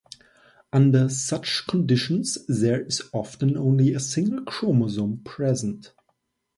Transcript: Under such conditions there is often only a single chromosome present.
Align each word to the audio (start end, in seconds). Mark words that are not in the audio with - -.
Under 0.73 1.09
such 1.09 1.67
conditions 1.67 2.39
there 2.47 2.81
is 2.81 3.03
often 3.13 3.55
only 3.55 3.93
a 3.93 3.99
single 3.99 4.41
chromosome 4.45 5.19
present. 5.23 5.93